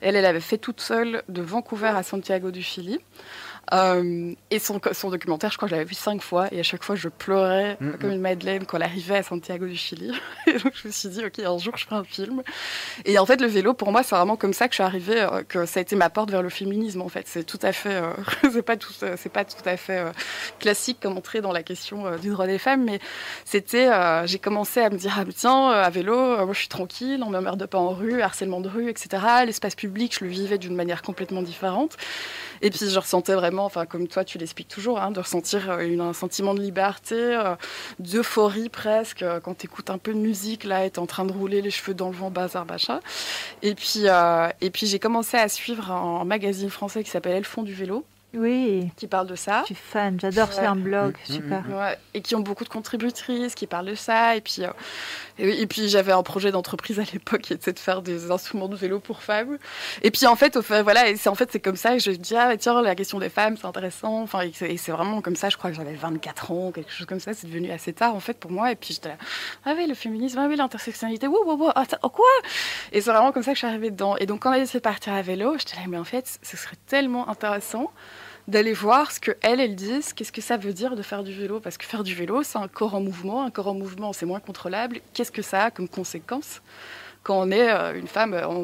[0.01, 3.01] Elle, elle avait fait toute seule de Vancouver à Santiago du Chili.
[3.72, 6.62] Euh, et son, son documentaire, je crois que je l'avais vu cinq fois, et à
[6.62, 10.12] chaque fois je pleurais comme une madeleine quand elle arrivait à Santiago du Chili.
[10.46, 12.42] Et donc je me suis dit, ok, un jour je ferai un film.
[13.05, 15.20] Et en fait, le vélo, pour moi, c'est vraiment comme ça que je suis arrivée,
[15.20, 17.03] euh, que ça a été ma porte vers le féminisme.
[17.03, 18.12] En fait, c'est tout à fait, euh,
[18.53, 20.12] c'est pas tout, c'est pas tout à fait euh,
[20.59, 22.98] classique comme entrer dans la question du droit des femmes, mais
[23.44, 23.88] c'était,
[24.27, 27.64] j'ai commencé à me dire, ah tiens, à vélo, moi je suis tranquille, on m'emmerde
[27.66, 29.22] pas en rue, harcèlement de rue, etc.
[29.46, 31.96] L'espace public, je le vivais d'une manière complètement différente.
[32.61, 35.99] Et puis je ressentais vraiment, enfin comme toi tu l'expliques toujours, hein, de ressentir euh,
[36.01, 37.55] un sentiment de liberté, euh,
[37.99, 41.25] d'euphorie presque, euh, quand tu écoutes un peu de musique, là, et t'es en train
[41.25, 43.01] de rouler les cheveux dans le vent, bazar, machin.
[43.62, 44.05] Et puis,
[44.61, 48.05] et puis j'ai commencé à suivre un magazine français qui s'appelle Elles font du vélo,
[48.35, 49.61] Oui, qui parle de ça.
[49.61, 50.66] je suis fan, j'adore, c'est Ouais.
[50.66, 51.64] un blog, Mm, mm, super.
[51.68, 54.37] Ouais, et qui ont beaucoup de contributrices, qui parlent de ça.
[54.37, 54.71] Et puis, euh,
[55.38, 58.68] et, et puis j'avais un projet d'entreprise à l'époque qui était de faire des instruments
[58.68, 59.59] de vélo pour femmes.
[60.03, 61.99] Et puis en fait, au fait voilà, et c'est en fait c'est comme ça que
[61.99, 64.23] je me dis ah tiens la question des femmes c'est intéressant.
[64.23, 65.51] Enfin et c'est et c'est vraiment comme ça.
[65.51, 67.35] Je crois que j'avais 24 ans, quelque chose comme ça.
[67.35, 68.73] C'est devenu assez tard en fait pour moi.
[68.73, 69.16] Et puis j'étais là
[69.66, 72.25] ah oui le féminisme, ah oui l'intersectionnalité, wow wow wow, attends, oh, quoi?
[72.92, 74.16] Et c'est vraiment comme ça que je suis arrivée dedans.
[74.16, 76.38] Et donc quand on a décidé de partir à vélo, j'étais là mais en fait
[76.42, 77.90] ce serait tellement intéressant
[78.48, 81.33] d'aller voir ce que elles, elles disent, qu'est-ce que ça veut dire de faire du
[81.33, 81.61] vélo?
[81.61, 83.44] Parce que faire du vélo, c'est un corps en mouvement.
[83.44, 85.00] Un corps en mouvement, c'est moins contrôlable.
[85.14, 86.62] Qu'est-ce que ça a comme conséquence
[87.22, 88.57] quand on est euh, une femme en,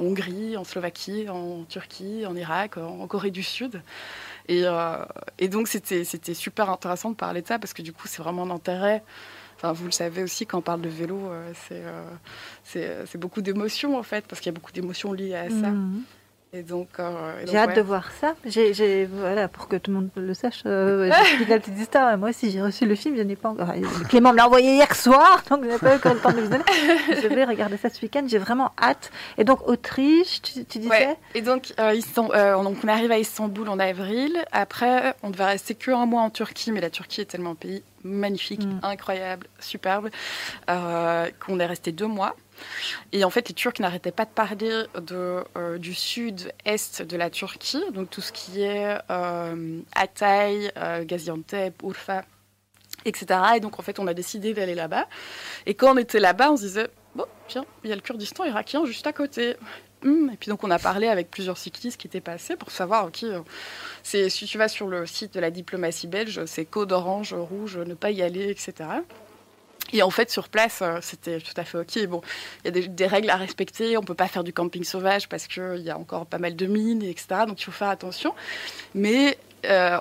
[0.00, 3.82] Hongrie, en Slovaquie, en Turquie, en Irak, en, Corée du Sud?
[4.46, 5.04] Et, euh,
[5.38, 8.44] et donc, c'était super intéressant de parler de ça parce que du coup, c'est vraiment
[8.44, 9.02] un intérêt.
[9.56, 11.52] Enfin, vous le savez aussi, quand on parle de vélo, euh,
[12.64, 15.70] c'est beaucoup d'émotions en fait, parce qu'il y a beaucoup d'émotions liées à ça.
[15.70, 16.02] Mhm.
[16.56, 17.74] Et donc, euh, donc, J'ai hâte ouais.
[17.74, 18.34] de voir ça.
[18.46, 22.16] J'ai, j'ai- voilà, pour que tout le monde le sache, euh, j'explique la petite histoire.
[22.16, 23.68] Moi aussi, j'ai reçu le film, je n'ai pas encore.
[24.08, 26.36] Clément me l'a envoyé hier soir, donc je n'ai pas eu encore le temps de
[26.36, 26.64] le visionner.
[27.22, 29.10] Je vais regarder ça ce week-end, j'ai vraiment hâte.
[29.38, 30.90] Et donc, Autriche, tu, tu disais?
[30.90, 31.16] Ouais.
[31.34, 34.36] Et donc, euh, Istan- euh, donc, on arrive à Istanbul en avril.
[34.52, 37.54] Après, on devait rester que un mois en Turquie, mais la Turquie est tellement un
[37.56, 38.80] pays magnifique, Mm.
[38.82, 40.10] incroyable, superbe,
[40.70, 42.34] euh, qu'on est resté deux mois.
[43.12, 47.82] Et en fait, les Turcs n'arrêtaient pas de parler euh, du sud-est de la Turquie,
[47.92, 49.80] donc tout ce qui est euh,
[50.22, 52.24] euh, Gaziantep, Urfa,
[53.04, 53.40] etc.
[53.56, 55.06] Et donc, en fait, on a décidé d'aller là-bas.
[55.66, 58.44] Et quand on était là-bas, on se disait, bon, tiens, il y a le Kurdistan
[58.44, 59.56] irakien juste à côté.
[60.04, 63.06] Hum, Et puis donc on a parlé avec plusieurs cyclistes qui étaient passés pour savoir,
[63.06, 63.40] ok, euh,
[64.02, 67.94] si tu vas sur le site de la diplomatie belge, c'est code orange, rouge, ne
[67.94, 68.90] pas y aller, etc.
[69.94, 72.06] Et en fait, sur place, euh, c'était tout à fait OK.
[72.08, 72.20] Bon,
[72.62, 73.96] il y a des, des règles à respecter.
[73.96, 76.66] On peut pas faire du camping sauvage parce qu'il y a encore pas mal de
[76.66, 77.42] mines, etc.
[77.46, 78.34] Donc, il faut faire attention.
[78.96, 79.96] Mais, euh,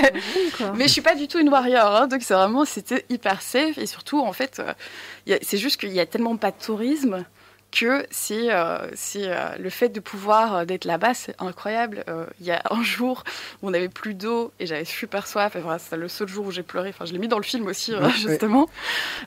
[0.74, 1.94] mais je suis pas du tout une warrior.
[1.94, 2.06] hein.
[2.08, 3.76] donc, c'est vraiment, c'était hyper safe.
[3.76, 7.24] Et surtout, en fait, euh, c'est juste qu'il y a tellement pas de tourisme
[7.70, 12.04] que c'est euh, c'est, euh, le fait de pouvoir euh, d'être là-bas, c'est incroyable.
[12.08, 13.24] Euh, Il y a un jour
[13.62, 15.56] où on n'avait plus d'eau et j'avais super soif.
[15.60, 16.88] Voilà, c'est le seul jour où j'ai pleuré.
[16.90, 18.68] Enfin, je l'ai mis dans le film aussi, euh, Oui, justement.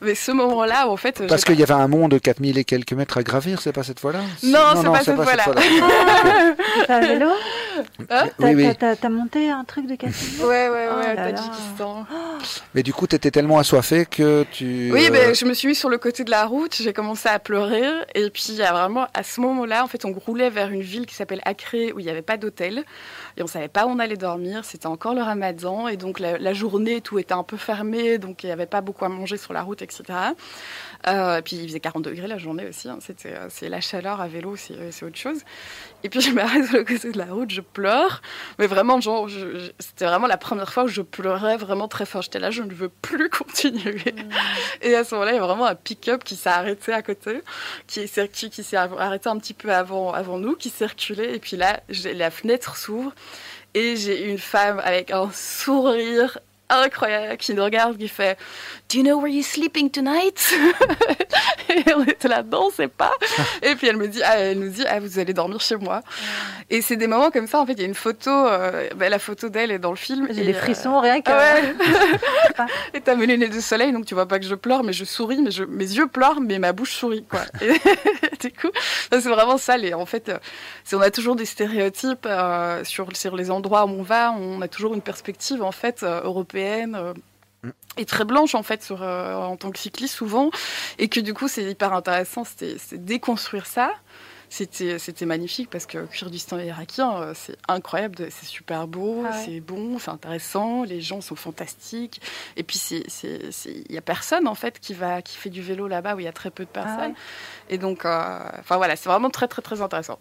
[0.01, 2.93] Mais ce moment-là, en fait, Parce qu'il y avait un mont de 4000 et quelques
[2.93, 4.21] mètres à gravir, c'est pas cette fois-là?
[4.43, 5.45] Non, c'est pas cette fois-là.
[6.87, 7.29] T'as un vélo?
[8.09, 8.25] Hein?
[8.37, 8.75] T'as, oui, oui.
[8.75, 11.31] t'as- monté un truc de 4 Ouais, ouais, ouais, Oh au là là.
[11.31, 12.05] Tadjikistan.
[12.73, 14.89] Mais du coup, tu étais tellement assoiffé que tu.
[14.91, 17.27] Oui, euh, ben, je me suis mis sur le côté de la route, j'ai commencé
[17.29, 17.83] à pleurer.
[18.15, 20.81] Et puis, il y a vraiment, à ce moment-là, en fait, on roulait vers une
[20.81, 22.83] ville qui s'appelle Acré, où il n'y avait pas d'hôtel.
[23.37, 24.65] Et on savait pas où on allait dormir.
[24.65, 25.87] C'était encore le ramadan.
[25.87, 28.17] Et donc, la, la journée, tout était un peu fermé.
[28.17, 30.03] Donc, il n'y avait pas beaucoup à manger sur la route, etc.
[31.07, 32.89] Euh, et puis, il faisait 40 degrés la journée aussi.
[32.89, 32.97] hein.
[33.01, 35.41] C'était, euh, c'est la chaleur à vélo, c'est, euh, c'est autre chose.
[36.03, 38.21] Et puis, je m'arrête sur le côté de la route, je pleure.
[38.59, 39.27] Mais vraiment, genre,
[39.79, 42.21] c'était vraiment la première fois où je pleurais vraiment très fort.
[42.21, 44.03] J'étais là, je ne veux plus continuer.
[44.81, 47.41] Et à ce moment-là, il y a vraiment un pick-up qui s'est arrêté à côté,
[47.87, 51.35] qui, qui, s'est arrêté un petit peu avant, avant nous, qui circulait.
[51.35, 51.81] Et puis là,
[52.13, 53.13] la fenêtre s'ouvre
[53.73, 56.39] et j'ai une femme avec un sourire
[56.71, 58.37] incroyable qui nous regarde, qui fait
[58.89, 60.53] Do you know where you're sleeping tonight?
[61.69, 63.13] Et on était là, non, c'est pas.
[63.61, 66.01] Et puis elle me dit, ah, elle nous dit, ah, vous allez dormir chez moi.
[66.69, 67.59] Et c'est des moments comme ça.
[67.61, 69.97] En fait, il y a une photo, euh, bah, la photo d'elle est dans le
[69.97, 70.27] film.
[70.31, 71.31] J'ai des euh, frissons, rien que.
[71.31, 72.65] ah ouais.
[72.93, 75.05] et t'as mes lunettes de soleil, donc tu vois pas que je pleure, mais je
[75.05, 77.41] souris, mais je, mes yeux pleurent, mais ma bouche sourit, quoi.
[77.61, 77.79] Et
[78.39, 78.71] du coup,
[79.11, 79.77] c'est vraiment ça.
[79.77, 80.37] Les, en fait, euh,
[80.93, 84.31] on a toujours des stéréotypes euh, sur, sur les endroits où on va.
[84.33, 86.21] On a toujours une perspective, en fait, euh,
[86.61, 86.95] européenne.
[86.95, 87.13] euh,
[87.97, 90.49] et très blanche en fait sur, euh, en tant que cycliste souvent
[90.97, 93.91] et que du coup c'est hyper intéressant c'était c'est déconstruire ça
[94.49, 99.43] c'était c'était magnifique parce que Kurdistan irakien, euh, c'est incroyable, c'est super beau, Ah ouais.
[99.45, 102.19] c'est bon, c'est intéressant, les gens sont fantastiques.
[102.57, 103.03] Et puis c'est
[103.65, 106.25] il y a personne en fait qui va qui fait du vélo là-bas où il
[106.25, 106.97] y a très peu de personnes.
[106.99, 107.13] Ah ouais.
[107.69, 110.19] Et donc, euh, enfin voilà, c'est vraiment très très très intéressant.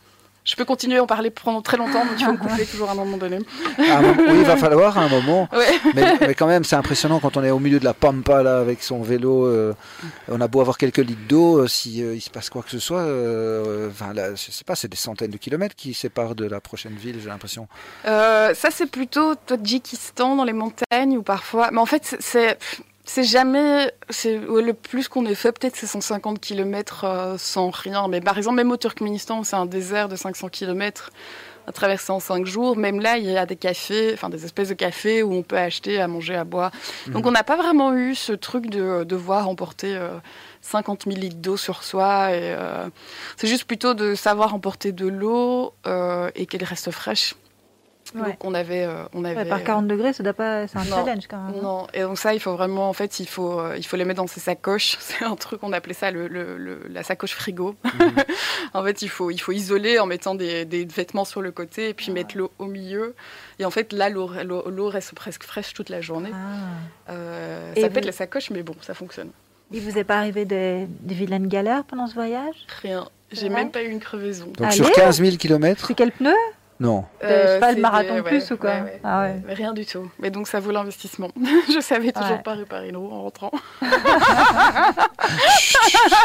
[0.50, 2.88] Je peux continuer à en parler pendant très longtemps, mais tu vas me couper toujours
[2.88, 3.38] à un moment donné.
[3.78, 5.48] Moment- oui, il va falloir à un moment.
[5.52, 5.78] Ouais.
[5.94, 8.58] Mais, mais quand même, c'est impressionnant quand on est au milieu de la pampa là
[8.58, 9.46] avec son vélo.
[9.46, 9.74] euh,
[10.28, 12.70] on a beau avoir quelques litres d'eau, euh, si euh, il se passe quoi que
[12.70, 16.34] ce soit, euh, enfin là, je sais pas, c'est des centaines de kilomètres qui séparent
[16.34, 17.68] de la prochaine ville, j'ai l'impression.
[18.06, 21.70] Euh, ça, c'est plutôt Tadjikistan dans les montagnes ou parfois.
[21.70, 22.58] Mais en fait, c'est-
[23.12, 23.24] c'est.
[23.24, 23.92] Jamais.
[24.08, 28.08] C'est ouais, le plus qu'on ait fait, peut-être c'est 150 km sans rien.
[28.08, 31.10] Mais par exemple, même au Turkménistan, c'est un désert de 500 km
[31.66, 34.68] à traverser en 5 jours, même là, il y a des cafés, enfin des espèces
[34.68, 36.72] de cafés où on peut acheter à manger, à boire.
[37.08, 40.18] Donc on n'a pas vraiment eu ce truc de devoir emporter euh,
[40.62, 42.32] 50 000 litres d'eau sur soi.
[42.32, 42.88] et, euh,
[43.36, 47.34] c'est juste plutôt de savoir emporter de l'eau euh, et qu'elle reste fraîche.
[48.14, 48.22] Ouais.
[48.22, 50.66] Donc on avait, euh, on avait Ouais, par 40 degrés, ça doit pas.
[50.66, 50.96] C'est un Non.
[51.04, 51.54] challenge quand même.
[51.56, 51.60] hein.
[51.62, 54.04] non, et donc ça, il faut vraiment, en fait, il faut, euh, il faut les
[54.04, 54.96] mettre dans ses sacoches.
[55.00, 57.76] C'est un truc, on appelait ça le, le- le- la sacoche frigo.
[58.74, 61.90] en fait, il faut, il faut isoler en mettant des, des vêtements sur le côté
[61.90, 63.14] et puis mettre l'eau au milieu.
[63.58, 66.30] Et en fait, là, l'eau l'eau- l'eau reste presque fraîche toute la journée.
[66.32, 67.12] Ah.
[67.12, 69.30] Euh, ça vous- peut être la sacoche, mais bon, ça fonctionne.
[69.72, 72.56] Il vous est pas arrivé des, des vilaines galères pendant ce voyage?
[72.82, 73.08] Rien.
[73.30, 74.46] J'ai même pas eu une crevaison.
[74.46, 74.74] Donc Allez.
[74.74, 76.34] sur 15 000 kilomètres, C'est quel pneu?
[76.80, 77.04] Non.
[77.22, 79.00] je sais pas, le marathon plus ou quoi ouais, ouais.
[79.04, 79.36] Ah ouais.
[79.46, 80.10] Mais rien du tout.
[80.18, 81.28] Mais donc ça vaut l'investissement.
[81.72, 82.42] je savais toujours Ouais.
[82.42, 83.50] pas réparer une roue en rentrant.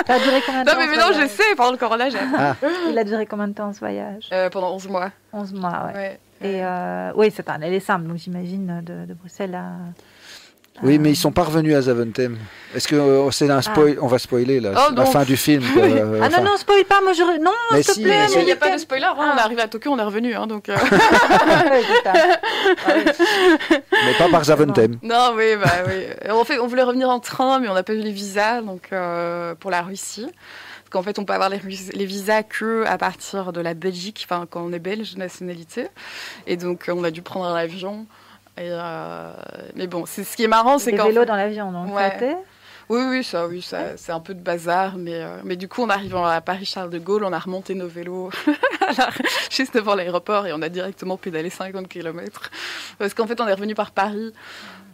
[0.07, 1.77] Ça a duré combien de Non temps mais ce maintenant je voyage sais, pendant le
[1.77, 2.17] corona, j'ai
[2.89, 5.09] Il a duré combien de temps ce voyage Euh, pendant 11 mois.
[5.33, 5.93] 11 mois, ouais.
[5.93, 6.19] Ouais.
[6.41, 9.71] Et euh, oui, c'est un aller simple, donc j'imagine de, de Bruxelles à.
[10.83, 12.37] Oui, mais ils sont pas revenus à Zaventem.
[12.75, 15.63] Est-ce que euh, c'est un spoil On va spoiler là, Oh, la fin du film.
[15.73, 17.23] quoi, euh, Ah non, non, spoil pas, moi je.
[17.41, 19.35] Non, s'il te si, plaît, mais Il n'y a pas de spoiler, hein, on Ah.
[19.37, 20.35] est arrivé à Tokyo, on est revenu.
[20.35, 20.75] Hein, donc, euh.
[22.05, 22.93] Ah
[24.05, 24.97] mais pas par Zaventem.
[25.01, 26.29] non, oui, bah, oui.
[26.29, 28.89] En fait, on voulait revenir en train, mais on n'a pas eu les visas donc,
[28.91, 30.25] euh, pour la Russie.
[30.27, 31.57] Parce qu'en fait, on peut avoir les,
[32.05, 35.87] visas que à partir de la Belgique, enfin, quand on est belge de nationalité.
[36.47, 38.05] Et donc, on a dû prendre un avion.
[38.57, 39.31] Et, euh,
[39.75, 42.37] Mais bon, c'est ce qui est marrant, c'est qu'en vélos dans l'avion, donc Ouais.
[42.87, 45.81] Oui, oui, ça, oui, ça, c'est un peu de bazar, mais, euh, mais du coup,
[45.81, 48.29] en arrivant à Paris Charles de Gaulle, on a remonté nos vélos
[48.97, 49.09] la-
[49.49, 52.51] juste devant l'aéroport et on a directement pédalé 50 km.
[52.99, 54.31] Parce qu'en fait, on est revenu par Paris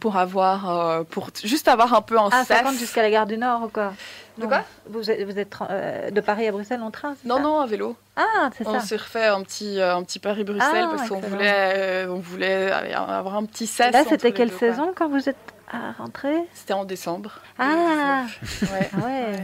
[0.00, 2.62] pour avoir, euh, pour juste avoir un peu un Ah, ça sas.
[2.62, 3.92] compte jusqu'à la gare du Nord ou quoi
[4.38, 7.42] De quoi Vous êtes, vous êtes euh, de Paris à Bruxelles en train Non, ça
[7.42, 7.96] non, un vélo.
[8.16, 8.80] Ah, c'est On ça.
[8.80, 12.70] s'est refait un petit, euh, un petit Paris-Bruxelles Ah, parce qu'on voulait, euh, on voulait
[12.72, 13.92] avoir un petit sas.
[13.92, 14.68] Là, c'était quelle deux, quoi.
[14.70, 15.36] saison quand vous êtes
[15.70, 17.40] à rentrer C'était en décembre.
[17.58, 18.24] Ah.
[18.60, 18.72] 2019.
[18.72, 18.90] Ouais.
[18.94, 19.42] Ah ouais,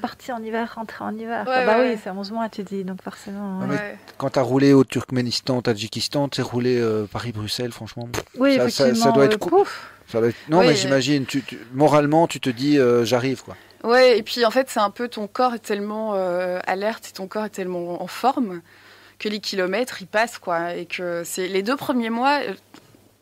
[0.00, 1.46] parti en hiver, rentré en hiver.
[1.46, 1.90] Ouais, Ah bah ouais.
[1.94, 3.60] oui, c'est 11 mois, tu dis, donc forcément.
[3.62, 3.74] Ah.
[4.18, 8.08] Quand tu as roulé au Turkménistan, Tadjikistan, tu roulé euh, Paris-Bruxelles, franchement.
[8.38, 9.04] Oui, Ça- ça- effectivement.
[9.06, 9.50] ça doit être euh, cool.
[9.60, 9.90] pouf.
[10.10, 13.42] Ça doit être- Non, Oui, mais j'imagine, tu, tu- moralement, tu te dis, euh, j'arrive,
[13.44, 13.54] quoi.
[13.84, 17.12] Ouais, et puis en fait, c'est un peu ton corps est tellement euh, alerte et
[17.12, 18.60] ton corps est tellement en forme
[19.18, 20.74] que les kilomètres ils passent quoi.
[20.74, 22.54] Et que c'est les deux premiers mois, euh,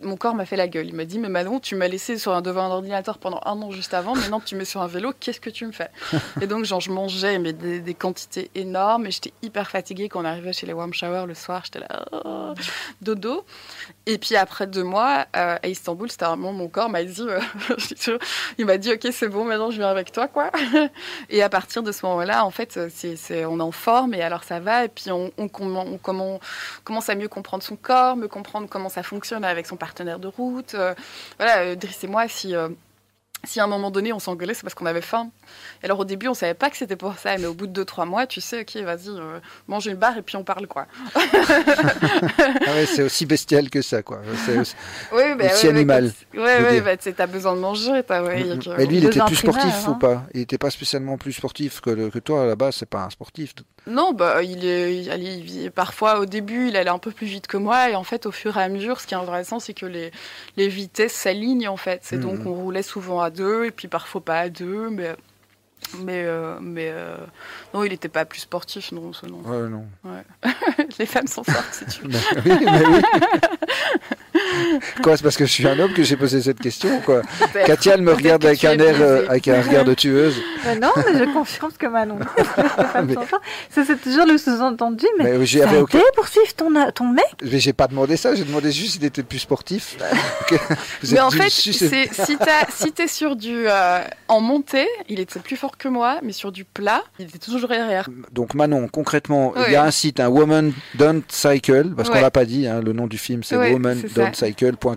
[0.02, 0.87] mon corps m'a fait la gueule.
[0.87, 3.61] Il m'a dit Mais Manon, tu m'as laissé sur un, devant un ordinateur pendant un
[3.62, 5.88] an juste avant, maintenant tu me mets sur un vélo, qu'est-ce que tu me fais?
[6.40, 10.20] Et donc, genre, je mangeais mais des, des quantités énormes et j'étais hyper fatiguée quand
[10.20, 12.52] on arrivait chez les warm showers le soir, j'étais là, oh,
[13.00, 13.44] dodo.
[14.06, 17.22] Et puis après deux mois, euh, à Istanbul, c'était un moment, mon corps m'a dit
[17.22, 17.40] euh,
[18.59, 20.50] Il m'a dit Ok, c'est bon, maintenant je viens avec toi, quoi.
[21.30, 24.44] Et à partir de ce moment-là, en fait, c'est, on est en forme et alors
[24.44, 24.85] ça va.
[24.85, 26.38] Et puis on, on, commen- on commen-
[26.85, 30.27] commence à mieux comprendre son corps, mieux comprendre comment ça fonctionne avec son partenaire de
[30.27, 30.75] route.
[30.75, 30.94] Euh,
[31.38, 32.68] voilà, euh, Driss et moi, si, euh,
[33.44, 35.31] si à un moment donné on s'engueulait, c'est parce qu'on avait faim.
[35.83, 37.85] Et alors au début, on savait pas que c'était pour ça, mais au bout de
[37.85, 40.87] 2-3 mois, tu sais, ok, vas-y, euh, mange une barre et puis on parle, quoi.
[41.14, 44.20] Ah ouais, c'est aussi bestial que ça, quoi.
[44.44, 44.75] C'est aussi-
[45.12, 48.57] Oui, bah, Aussi ouais, animal, Ouais, ouais, bah, t'as besoin de manger, t'as, ouais, a
[48.57, 49.99] que- Mais lui, il Deux était plus sportif ou hein.
[50.01, 53.11] pas Il était pas spécialement plus sportif que, le- que toi, base, c'est pas un
[53.11, 53.55] sportif.
[53.87, 57.27] Non, bah, il est, il allait- il- parfois au début, il allait un peu plus
[57.27, 59.61] vite que moi, et en fait, au fur et à mesure, ce qui est intéressant,
[59.61, 60.11] c'est que les,
[60.57, 62.01] les vitesses s'alignent en fait.
[62.03, 62.46] C'est donc Mhm.
[62.49, 65.14] on roulait souvent à deux, et puis parfois pas à deux, mais
[66.00, 67.16] mais euh, mais euh,
[67.72, 69.38] non, il n'était pas plus sportif, non, ça, non.
[69.40, 69.84] Ouais, non.
[70.98, 72.10] Les femmes sont fortes, si tu veux.
[72.10, 73.02] Bah oui, oui.
[75.06, 77.22] Quoi, c'est parce que je suis un homme que j'ai posé cette question, quoi.
[77.64, 80.34] Katia, elle me regarde avec un es air, euh, avec un regard de tueuse.
[80.66, 82.18] Euh, non, mais je confirme ce que Manon.
[83.04, 83.14] dit.
[83.70, 87.04] C'est toujours le sous-entendu, mais, Mais ça a j'avais aucun- été pour suivre ton, ton
[87.04, 87.24] mec?
[87.40, 89.96] Mais j'ai pas demandé ça, j'ai demandé juste s'il était plus sportif.
[91.12, 95.86] Mais en fait, si t'es sur du euh, en montée, il était plus fort que
[95.86, 98.08] moi, mais sur du plat, il était toujours derrière.
[98.32, 102.22] Donc Manon, concrètement, il y a un site, un Woman Don't Cycle, parce qu'on Ouais.
[102.22, 104.95] l'a pas dit, hein, le nom du film c'est womandon'tcycle.com,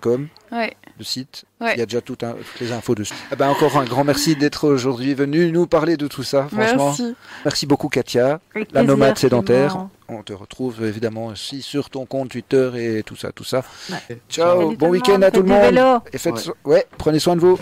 [0.52, 0.74] Ouais.
[0.98, 1.46] le site.
[1.62, 1.74] Ouais.
[1.76, 3.14] Il y a déjà tout un- toutes les infos dessus.
[3.32, 6.88] Eh ben, encore un grand merci d'être aujourd'hui venu nous parler de tout ça, franchement.
[6.88, 7.66] Merci, Merci.
[7.68, 9.88] beaucoup Katia, Avec la plaisir, nomade sédentaire.
[10.08, 13.64] On te retrouve évidemment aussi sur ton compte Twitter et tout ça, tout ça.
[13.92, 14.18] Ouais.
[14.30, 16.02] Ciao, Salut bon week-end à tout le monde.
[16.14, 17.60] Et faites so- ouais, prenez soin de vous.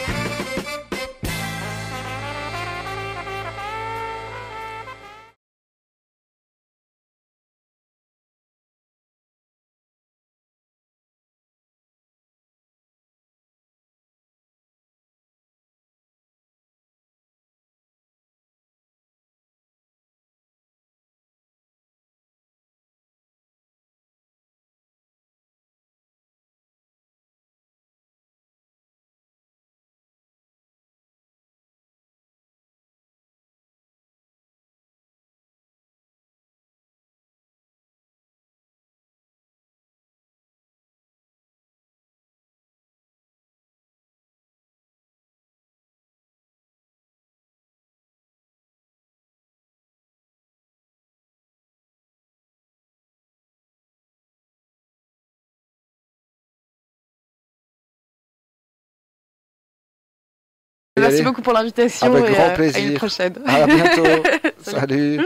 [60.98, 63.34] Merci beaucoup pour l'invitation Avec et grand euh, à une prochaine.
[63.46, 64.24] À bientôt.
[64.62, 65.22] Salut.